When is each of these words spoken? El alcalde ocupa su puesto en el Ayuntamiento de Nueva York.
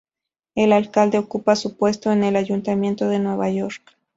El 0.55 0.73
alcalde 0.73 1.19
ocupa 1.19 1.55
su 1.55 1.77
puesto 1.77 2.11
en 2.11 2.23
el 2.23 2.35
Ayuntamiento 2.35 3.07
de 3.07 3.19
Nueva 3.19 3.51
York. 3.51 3.95